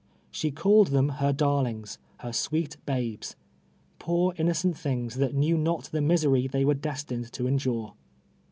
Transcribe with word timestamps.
She 0.31 0.49
called 0.49 0.87
them 0.87 1.09
her 1.19 1.31
darlings 1.31 1.99
—•her 2.23 2.33
sweet 2.33 2.75
babes— 2.87 3.35
poor 3.99 4.33
innocent 4.35 4.75
things, 4.75 5.17
that 5.17 5.35
knew 5.35 5.55
not 5.55 5.83
the 5.91 6.01
misery 6.01 6.47
they 6.47 6.65
were 6.65 6.73
destined 6.73 7.31
to 7.33 7.45
endure. 7.47 7.93